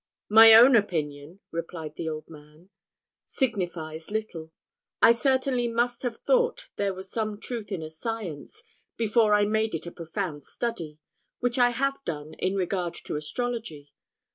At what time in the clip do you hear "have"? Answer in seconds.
6.01-6.17, 11.69-12.03